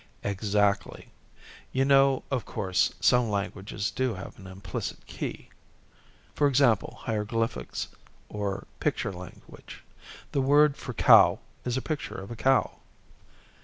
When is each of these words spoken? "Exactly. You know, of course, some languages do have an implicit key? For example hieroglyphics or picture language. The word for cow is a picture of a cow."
"Exactly. 0.23 1.09
You 1.71 1.85
know, 1.85 2.23
of 2.31 2.43
course, 2.43 2.91
some 2.99 3.29
languages 3.29 3.91
do 3.91 4.15
have 4.15 4.35
an 4.39 4.47
implicit 4.47 5.05
key? 5.05 5.49
For 6.33 6.47
example 6.47 6.97
hieroglyphics 7.01 7.87
or 8.27 8.65
picture 8.79 9.13
language. 9.13 9.83
The 10.31 10.41
word 10.41 10.75
for 10.75 10.93
cow 10.95 11.37
is 11.65 11.77
a 11.77 11.83
picture 11.83 12.15
of 12.15 12.31
a 12.31 12.35
cow." 12.35 12.79